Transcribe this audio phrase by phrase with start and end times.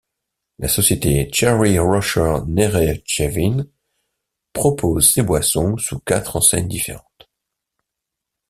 [0.57, 3.67] La société Cherry Rocher Neyret-Chavin
[4.51, 7.29] propose ses boissons sous quatre enseignes différentes.